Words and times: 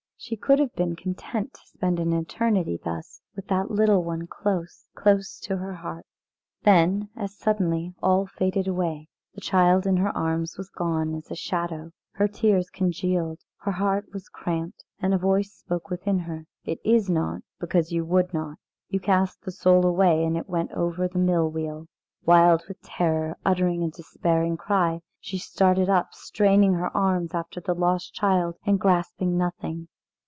She 0.23 0.37
could 0.37 0.59
have 0.59 0.75
been 0.75 0.95
content 0.95 1.51
to 1.55 1.61
spend 1.65 1.99
an 1.99 2.13
eternity 2.13 2.77
thus, 2.83 3.21
with 3.35 3.47
that 3.47 3.71
little 3.71 4.03
one 4.03 4.27
close, 4.27 4.85
close 4.93 5.39
to 5.39 5.57
her 5.57 5.73
heart. 5.73 6.05
Then 6.61 7.09
as 7.15 7.35
suddenly 7.35 7.95
all 8.03 8.27
faded 8.27 8.67
away 8.67 9.09
the 9.33 9.41
child 9.41 9.87
in 9.87 9.97
her 9.97 10.15
arms 10.15 10.59
was 10.59 10.69
gone 10.69 11.15
as 11.15 11.31
a 11.31 11.35
shadow; 11.35 11.89
her 12.11 12.27
tears 12.27 12.69
congealed, 12.69 13.39
her 13.61 13.71
heart 13.71 14.13
was 14.13 14.29
cramped, 14.29 14.83
and 14.99 15.11
a 15.11 15.17
voice 15.17 15.51
spoke 15.53 15.89
within 15.89 16.19
her: 16.19 16.45
"It 16.65 16.79
is 16.85 17.09
not, 17.09 17.41
because 17.59 17.91
you 17.91 18.05
would 18.05 18.31
not. 18.31 18.59
You 18.89 18.99
cast 18.99 19.41
the 19.41 19.49
soul 19.51 19.87
away, 19.87 20.23
and 20.23 20.37
it 20.37 20.47
went 20.47 20.71
over 20.73 21.07
the 21.07 21.17
mill 21.17 21.49
wheel." 21.49 21.87
Wild 22.27 22.61
with 22.67 22.79
terror, 22.83 23.37
uttering 23.43 23.81
a 23.81 23.89
despairing 23.89 24.55
cry, 24.55 24.99
she 25.19 25.39
started 25.39 25.89
up, 25.89 26.13
straining 26.13 26.73
her 26.73 26.95
arms 26.95 27.33
after 27.33 27.59
the 27.59 27.73
lost 27.73 28.13
child, 28.13 28.55
and 28.67 28.79
grasping 28.79 29.35
nothing. 29.35 29.87